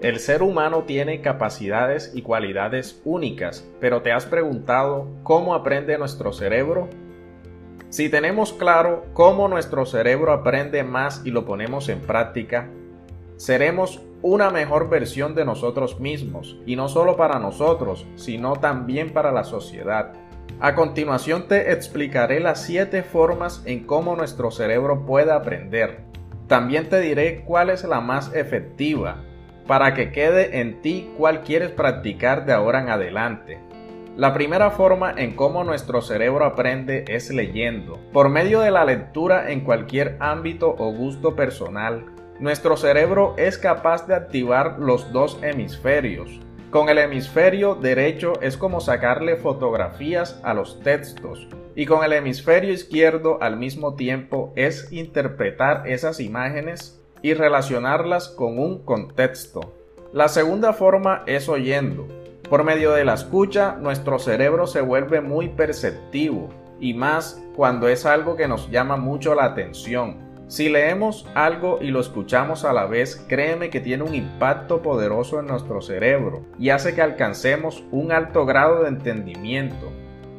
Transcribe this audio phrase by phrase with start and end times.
[0.00, 6.32] El ser humano tiene capacidades y cualidades únicas, pero ¿te has preguntado cómo aprende nuestro
[6.32, 6.88] cerebro?
[7.90, 12.70] Si tenemos claro cómo nuestro cerebro aprende más y lo ponemos en práctica,
[13.36, 19.32] seremos una mejor versión de nosotros mismos, y no solo para nosotros, sino también para
[19.32, 20.14] la sociedad.
[20.60, 26.04] A continuación te explicaré las 7 formas en cómo nuestro cerebro puede aprender.
[26.46, 29.24] También te diré cuál es la más efectiva
[29.70, 33.60] para que quede en ti cuál quieres practicar de ahora en adelante.
[34.16, 38.00] La primera forma en cómo nuestro cerebro aprende es leyendo.
[38.12, 42.04] Por medio de la lectura en cualquier ámbito o gusto personal,
[42.40, 46.40] nuestro cerebro es capaz de activar los dos hemisferios.
[46.72, 52.72] Con el hemisferio derecho es como sacarle fotografías a los textos y con el hemisferio
[52.72, 59.74] izquierdo al mismo tiempo es interpretar esas imágenes y relacionarlas con un contexto.
[60.12, 62.08] La segunda forma es oyendo.
[62.48, 66.48] Por medio de la escucha, nuestro cerebro se vuelve muy perceptivo,
[66.80, 70.30] y más cuando es algo que nos llama mucho la atención.
[70.48, 75.38] Si leemos algo y lo escuchamos a la vez, créeme que tiene un impacto poderoso
[75.38, 79.92] en nuestro cerebro y hace que alcancemos un alto grado de entendimiento.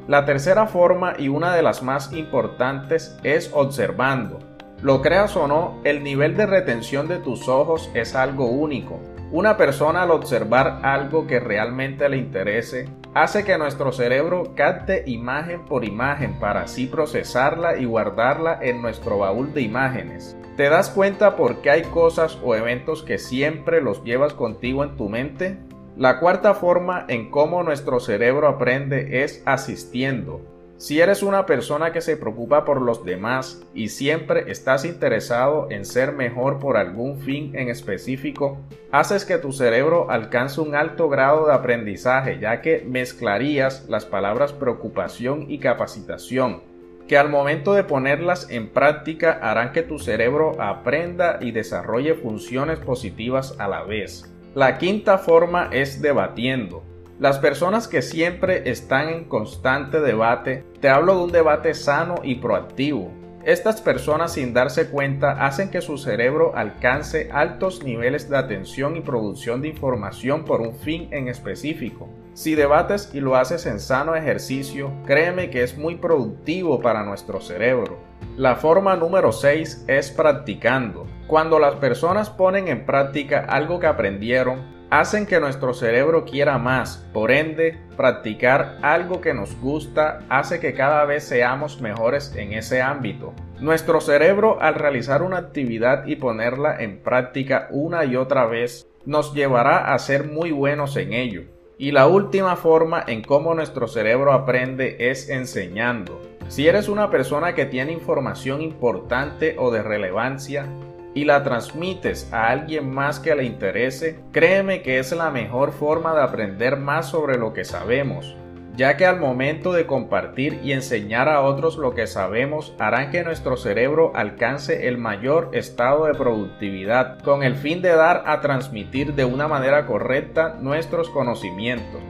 [0.09, 4.39] La tercera forma y una de las más importantes es observando.
[4.81, 8.99] Lo creas o no, el nivel de retención de tus ojos es algo único.
[9.31, 15.65] Una persona al observar algo que realmente le interese, hace que nuestro cerebro capte imagen
[15.65, 20.35] por imagen para así procesarla y guardarla en nuestro baúl de imágenes.
[20.57, 24.97] ¿Te das cuenta por qué hay cosas o eventos que siempre los llevas contigo en
[24.97, 25.59] tu mente?
[25.95, 30.41] La cuarta forma en cómo nuestro cerebro aprende es asistiendo.
[30.81, 35.85] Si eres una persona que se preocupa por los demás y siempre estás interesado en
[35.85, 38.57] ser mejor por algún fin en específico,
[38.91, 44.53] haces que tu cerebro alcance un alto grado de aprendizaje ya que mezclarías las palabras
[44.53, 46.64] preocupación y capacitación,
[47.08, 52.80] que al momento de ponerlas en práctica harán que tu cerebro aprenda y desarrolle funciones
[52.80, 54.33] positivas a la vez.
[54.55, 56.90] La quinta forma es debatiendo.
[57.21, 62.37] Las personas que siempre están en constante debate, te hablo de un debate sano y
[62.37, 63.11] proactivo.
[63.45, 69.02] Estas personas sin darse cuenta hacen que su cerebro alcance altos niveles de atención y
[69.02, 72.09] producción de información por un fin en específico.
[72.33, 77.39] Si debates y lo haces en sano ejercicio, créeme que es muy productivo para nuestro
[77.39, 77.99] cerebro.
[78.36, 81.05] La forma número 6 es practicando.
[81.27, 86.97] Cuando las personas ponen en práctica algo que aprendieron, hacen que nuestro cerebro quiera más.
[87.13, 92.81] Por ende, practicar algo que nos gusta hace que cada vez seamos mejores en ese
[92.81, 93.33] ámbito.
[93.61, 99.33] Nuestro cerebro al realizar una actividad y ponerla en práctica una y otra vez nos
[99.33, 101.43] llevará a ser muy buenos en ello.
[101.77, 106.21] Y la última forma en cómo nuestro cerebro aprende es enseñando.
[106.49, 110.67] Si eres una persona que tiene información importante o de relevancia,
[111.14, 116.14] y la transmites a alguien más que le interese, créeme que es la mejor forma
[116.14, 118.36] de aprender más sobre lo que sabemos,
[118.76, 123.23] ya que al momento de compartir y enseñar a otros lo que sabemos harán que
[123.23, 129.13] nuestro cerebro alcance el mayor estado de productividad, con el fin de dar a transmitir
[129.13, 132.01] de una manera correcta nuestros conocimientos.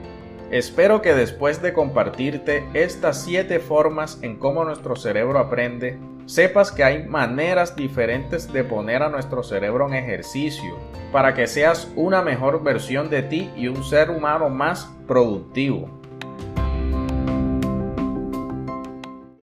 [0.52, 6.84] Espero que después de compartirte estas 7 formas en cómo nuestro cerebro aprende, sepas que
[6.84, 10.76] hay maneras diferentes de poner a nuestro cerebro en ejercicio
[11.10, 16.01] para que seas una mejor versión de ti y un ser humano más productivo.